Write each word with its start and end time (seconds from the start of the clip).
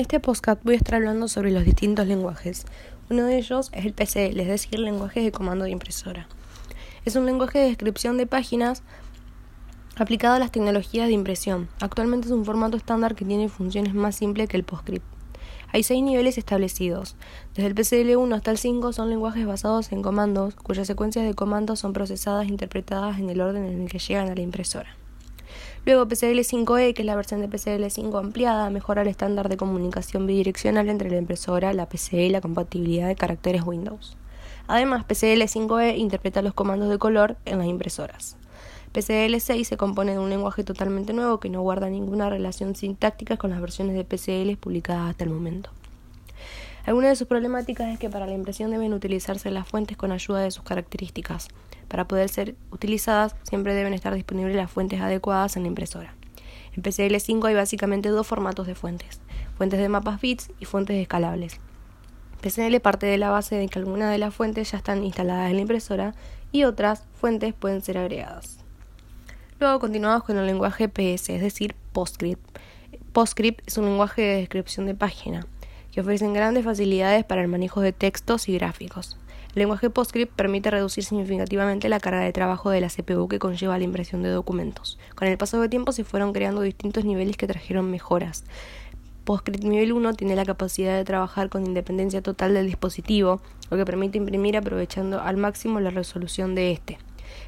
este 0.00 0.18
podcast 0.18 0.64
voy 0.64 0.74
a 0.74 0.76
estar 0.78 0.94
hablando 0.94 1.28
sobre 1.28 1.50
los 1.50 1.64
distintos 1.64 2.06
lenguajes. 2.06 2.64
Uno 3.10 3.26
de 3.26 3.36
ellos 3.36 3.70
es 3.74 3.84
el 3.84 3.92
PCL, 3.92 4.40
es 4.40 4.48
decir, 4.48 4.78
lenguaje 4.78 5.20
de 5.20 5.30
comando 5.30 5.66
de 5.66 5.70
impresora. 5.70 6.26
Es 7.04 7.16
un 7.16 7.26
lenguaje 7.26 7.58
de 7.58 7.66
descripción 7.66 8.16
de 8.16 8.26
páginas 8.26 8.82
aplicado 9.96 10.36
a 10.36 10.38
las 10.38 10.52
tecnologías 10.52 11.06
de 11.06 11.12
impresión. 11.12 11.68
Actualmente 11.80 12.28
es 12.28 12.32
un 12.32 12.46
formato 12.46 12.78
estándar 12.78 13.14
que 13.14 13.26
tiene 13.26 13.50
funciones 13.50 13.92
más 13.92 14.16
simples 14.16 14.48
que 14.48 14.56
el 14.56 14.64
PostScript. 14.64 15.04
Hay 15.72 15.82
seis 15.82 16.02
niveles 16.02 16.38
establecidos. 16.38 17.14
Desde 17.54 17.68
el 17.68 17.74
PCL1 17.74 18.34
hasta 18.34 18.50
el 18.50 18.58
5 18.58 18.94
son 18.94 19.10
lenguajes 19.10 19.46
basados 19.46 19.92
en 19.92 20.02
comandos, 20.02 20.54
cuyas 20.54 20.86
secuencias 20.86 21.26
de 21.26 21.34
comandos 21.34 21.78
son 21.78 21.92
procesadas 21.92 22.46
e 22.46 22.48
interpretadas 22.48 23.18
en 23.18 23.28
el 23.28 23.40
orden 23.40 23.66
en 23.66 23.82
el 23.82 23.90
que 23.90 23.98
llegan 23.98 24.30
a 24.30 24.34
la 24.34 24.40
impresora. 24.40 24.99
Luego 25.86 26.06
PCL5E, 26.06 26.92
que 26.92 27.02
es 27.02 27.06
la 27.06 27.16
versión 27.16 27.40
de 27.40 27.48
PCL5 27.48 28.18
ampliada, 28.18 28.68
mejora 28.68 29.00
el 29.00 29.08
estándar 29.08 29.48
de 29.48 29.56
comunicación 29.56 30.26
bidireccional 30.26 30.88
entre 30.90 31.10
la 31.10 31.16
impresora, 31.16 31.72
la 31.72 31.88
PC 31.88 32.26
y 32.26 32.30
la 32.30 32.42
compatibilidad 32.42 33.08
de 33.08 33.16
caracteres 33.16 33.62
Windows. 33.64 34.16
Además, 34.66 35.06
PCL5E 35.08 35.96
interpreta 35.96 36.42
los 36.42 36.52
comandos 36.52 36.90
de 36.90 36.98
color 36.98 37.36
en 37.46 37.58
las 37.58 37.66
impresoras. 37.66 38.36
PCL6 38.92 39.64
se 39.64 39.76
compone 39.76 40.12
de 40.12 40.18
un 40.18 40.30
lenguaje 40.30 40.64
totalmente 40.64 41.12
nuevo 41.12 41.40
que 41.40 41.48
no 41.48 41.62
guarda 41.62 41.88
ninguna 41.88 42.28
relación 42.28 42.76
sintáctica 42.76 43.36
con 43.36 43.50
las 43.50 43.60
versiones 43.60 43.96
de 43.96 44.04
PCL 44.04 44.58
publicadas 44.58 45.10
hasta 45.10 45.24
el 45.24 45.30
momento. 45.30 45.70
Algunas 46.86 47.10
de 47.10 47.16
sus 47.16 47.28
problemáticas 47.28 47.88
es 47.92 47.98
que 47.98 48.08
para 48.08 48.26
la 48.26 48.32
impresión 48.32 48.70
deben 48.70 48.94
utilizarse 48.94 49.50
las 49.50 49.68
fuentes 49.68 49.96
con 49.96 50.12
ayuda 50.12 50.40
de 50.40 50.50
sus 50.50 50.64
características. 50.64 51.48
Para 51.88 52.08
poder 52.08 52.28
ser 52.28 52.54
utilizadas, 52.70 53.36
siempre 53.42 53.74
deben 53.74 53.92
estar 53.92 54.14
disponibles 54.14 54.56
las 54.56 54.70
fuentes 54.70 55.00
adecuadas 55.00 55.56
en 55.56 55.64
la 55.64 55.68
impresora. 55.68 56.14
En 56.74 56.82
PCL5 56.82 57.46
hay 57.48 57.54
básicamente 57.54 58.08
dos 58.08 58.26
formatos 58.26 58.66
de 58.66 58.74
fuentes, 58.74 59.20
fuentes 59.56 59.78
de 59.78 59.88
mapas 59.88 60.20
bits 60.20 60.50
y 60.58 60.64
fuentes 60.64 60.96
escalables. 60.96 61.60
PCL 62.40 62.80
parte 62.80 63.06
de 63.06 63.18
la 63.18 63.28
base 63.28 63.56
de 63.56 63.68
que 63.68 63.78
algunas 63.78 64.10
de 64.10 64.18
las 64.18 64.34
fuentes 64.34 64.70
ya 64.70 64.78
están 64.78 65.04
instaladas 65.04 65.50
en 65.50 65.56
la 65.56 65.62
impresora 65.62 66.14
y 66.52 66.64
otras 66.64 67.04
fuentes 67.12 67.52
pueden 67.52 67.82
ser 67.82 67.98
agregadas. 67.98 68.64
Luego 69.58 69.78
continuamos 69.78 70.24
con 70.24 70.38
el 70.38 70.46
lenguaje 70.46 70.88
PS, 70.88 71.28
es 71.28 71.42
decir, 71.42 71.74
PostScript. 71.92 72.58
PostScript 73.12 73.66
es 73.66 73.76
un 73.76 73.84
lenguaje 73.84 74.22
de 74.22 74.36
descripción 74.36 74.86
de 74.86 74.94
página 74.94 75.46
que 75.92 76.00
ofrece 76.00 76.30
grandes 76.32 76.64
facilidades 76.64 77.24
para 77.24 77.42
el 77.42 77.48
manejo 77.48 77.80
de 77.80 77.92
textos 77.92 78.48
y 78.48 78.54
gráficos. 78.54 79.16
El 79.54 79.60
lenguaje 79.60 79.90
PostScript 79.90 80.32
permite 80.34 80.70
reducir 80.70 81.04
significativamente 81.04 81.88
la 81.88 81.98
carga 81.98 82.20
de 82.20 82.32
trabajo 82.32 82.70
de 82.70 82.80
la 82.80 82.88
CPU 82.88 83.26
que 83.26 83.40
conlleva 83.40 83.78
la 83.78 83.84
impresión 83.84 84.22
de 84.22 84.28
documentos. 84.28 84.98
Con 85.16 85.26
el 85.26 85.38
paso 85.38 85.60
del 85.60 85.70
tiempo 85.70 85.90
se 85.90 86.04
fueron 86.04 86.32
creando 86.32 86.60
distintos 86.60 87.04
niveles 87.04 87.36
que 87.36 87.48
trajeron 87.48 87.90
mejoras. 87.90 88.44
PostScript 89.24 89.64
nivel 89.64 89.92
1 89.92 90.14
tiene 90.14 90.36
la 90.36 90.44
capacidad 90.44 90.96
de 90.96 91.04
trabajar 91.04 91.48
con 91.48 91.66
independencia 91.66 92.22
total 92.22 92.54
del 92.54 92.66
dispositivo, 92.66 93.40
lo 93.70 93.76
que 93.76 93.84
permite 93.84 94.18
imprimir 94.18 94.56
aprovechando 94.56 95.20
al 95.20 95.36
máximo 95.36 95.80
la 95.80 95.90
resolución 95.90 96.54
de 96.54 96.70
este. 96.72 96.98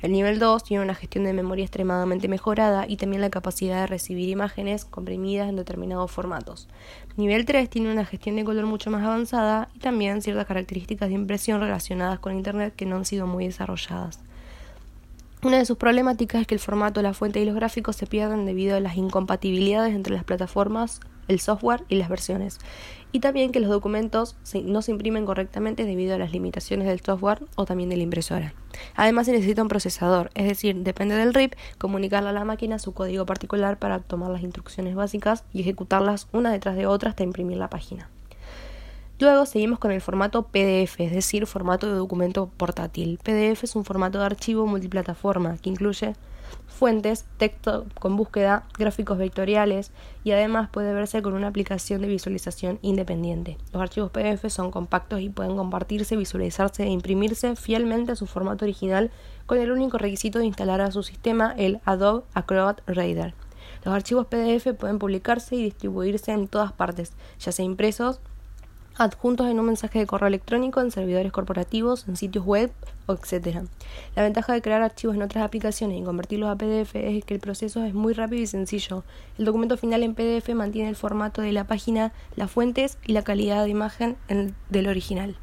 El 0.00 0.12
nivel 0.12 0.38
2 0.38 0.62
tiene 0.62 0.84
una 0.84 0.94
gestión 0.94 1.24
de 1.24 1.32
memoria 1.32 1.64
extremadamente 1.64 2.28
mejorada 2.28 2.86
y 2.88 2.96
también 2.96 3.20
la 3.20 3.30
capacidad 3.30 3.80
de 3.80 3.86
recibir 3.88 4.28
imágenes 4.28 4.84
comprimidas 4.84 5.48
en 5.48 5.56
determinados 5.56 6.10
formatos. 6.10 6.68
Nivel 7.16 7.44
3 7.44 7.68
tiene 7.68 7.90
una 7.90 8.04
gestión 8.04 8.36
de 8.36 8.44
color 8.44 8.66
mucho 8.66 8.90
más 8.90 9.02
avanzada 9.02 9.68
y 9.74 9.80
también 9.80 10.22
ciertas 10.22 10.46
características 10.46 11.08
de 11.08 11.16
impresión 11.16 11.60
relacionadas 11.60 12.20
con 12.20 12.36
Internet 12.36 12.74
que 12.76 12.86
no 12.86 12.94
han 12.94 13.04
sido 13.04 13.26
muy 13.26 13.46
desarrolladas. 13.46 14.20
Una 15.42 15.58
de 15.58 15.66
sus 15.66 15.76
problemáticas 15.76 16.42
es 16.42 16.46
que 16.46 16.54
el 16.54 16.60
formato, 16.60 17.02
la 17.02 17.14
fuente 17.14 17.40
y 17.40 17.44
los 17.44 17.54
gráficos 17.54 17.96
se 17.96 18.06
pierden 18.06 18.44
debido 18.44 18.76
a 18.76 18.80
las 18.80 18.96
incompatibilidades 18.96 19.94
entre 19.94 20.14
las 20.14 20.24
plataformas, 20.24 21.00
el 21.28 21.40
software 21.40 21.84
y 21.88 21.96
las 21.96 22.08
versiones, 22.08 22.58
y 23.12 23.20
también 23.20 23.52
que 23.52 23.60
los 23.60 23.70
documentos 23.70 24.36
no 24.64 24.82
se 24.82 24.90
imprimen 24.90 25.26
correctamente 25.26 25.84
debido 25.84 26.14
a 26.14 26.18
las 26.18 26.32
limitaciones 26.32 26.86
del 26.86 27.00
software 27.00 27.44
o 27.56 27.64
también 27.64 27.88
de 27.88 27.96
la 27.96 28.02
impresora. 28.02 28.54
Además 28.94 29.26
se 29.26 29.32
necesita 29.32 29.62
un 29.62 29.68
procesador, 29.68 30.30
es 30.34 30.46
decir, 30.46 30.76
depende 30.76 31.14
del 31.14 31.34
RIP, 31.34 31.54
comunicarle 31.78 32.28
a 32.28 32.32
la 32.32 32.44
máquina 32.44 32.78
su 32.78 32.92
código 32.92 33.26
particular 33.26 33.78
para 33.78 34.00
tomar 34.00 34.30
las 34.30 34.42
instrucciones 34.42 34.94
básicas 34.94 35.44
y 35.52 35.60
ejecutarlas 35.60 36.28
una 36.32 36.52
detrás 36.52 36.76
de 36.76 36.86
otra 36.86 37.10
hasta 37.10 37.24
imprimir 37.24 37.58
la 37.58 37.70
página. 37.70 38.08
Luego 39.20 39.46
seguimos 39.46 39.80
con 39.80 39.90
el 39.90 40.00
formato 40.00 40.44
PDF, 40.44 41.00
es 41.00 41.10
decir, 41.10 41.44
formato 41.48 41.88
de 41.88 41.94
documento 41.94 42.48
portátil. 42.56 43.18
PDF 43.24 43.64
es 43.64 43.74
un 43.74 43.84
formato 43.84 44.20
de 44.20 44.26
archivo 44.26 44.64
multiplataforma 44.64 45.56
que 45.58 45.70
incluye 45.70 46.14
fuentes, 46.68 47.26
texto 47.36 47.86
con 47.98 48.16
búsqueda, 48.16 48.68
gráficos 48.78 49.18
vectoriales 49.18 49.90
y 50.22 50.30
además 50.30 50.70
puede 50.70 50.94
verse 50.94 51.20
con 51.20 51.34
una 51.34 51.48
aplicación 51.48 52.00
de 52.00 52.06
visualización 52.06 52.78
independiente. 52.80 53.58
Los 53.72 53.82
archivos 53.82 54.12
PDF 54.12 54.48
son 54.50 54.70
compactos 54.70 55.20
y 55.20 55.30
pueden 55.30 55.56
compartirse, 55.56 56.14
visualizarse 56.14 56.84
e 56.84 56.88
imprimirse 56.88 57.56
fielmente 57.56 58.12
a 58.12 58.16
su 58.16 58.26
formato 58.26 58.64
original 58.64 59.10
con 59.46 59.58
el 59.58 59.72
único 59.72 59.98
requisito 59.98 60.38
de 60.38 60.46
instalar 60.46 60.80
a 60.80 60.92
su 60.92 61.02
sistema 61.02 61.56
el 61.58 61.80
Adobe 61.84 62.22
Acrobat 62.34 62.82
Reader. 62.86 63.34
Los 63.84 63.94
archivos 63.94 64.26
PDF 64.26 64.74
pueden 64.78 65.00
publicarse 65.00 65.56
y 65.56 65.64
distribuirse 65.64 66.30
en 66.30 66.46
todas 66.46 66.72
partes, 66.72 67.14
ya 67.40 67.50
sea 67.50 67.64
impresos 67.64 68.20
adjuntos 68.98 69.48
en 69.48 69.60
un 69.60 69.66
mensaje 69.66 70.00
de 70.00 70.06
correo 70.06 70.28
electrónico, 70.28 70.80
en 70.80 70.90
servidores 70.90 71.32
corporativos, 71.32 72.06
en 72.08 72.16
sitios 72.16 72.44
web, 72.44 72.70
etc. 73.08 73.60
La 74.14 74.22
ventaja 74.22 74.52
de 74.52 74.60
crear 74.60 74.82
archivos 74.82 75.16
en 75.16 75.22
otras 75.22 75.44
aplicaciones 75.44 76.00
y 76.00 76.04
convertirlos 76.04 76.50
a 76.50 76.56
PDF 76.56 76.94
es 76.94 77.24
que 77.24 77.34
el 77.34 77.40
proceso 77.40 77.84
es 77.84 77.94
muy 77.94 78.12
rápido 78.12 78.42
y 78.42 78.46
sencillo. 78.46 79.04
El 79.38 79.44
documento 79.44 79.76
final 79.76 80.02
en 80.02 80.14
PDF 80.14 80.48
mantiene 80.54 80.88
el 80.88 80.96
formato 80.96 81.40
de 81.40 81.52
la 81.52 81.64
página, 81.64 82.12
las 82.36 82.50
fuentes 82.50 82.98
y 83.06 83.12
la 83.12 83.22
calidad 83.22 83.64
de 83.64 83.70
imagen 83.70 84.16
del 84.68 84.88
original. 84.88 85.36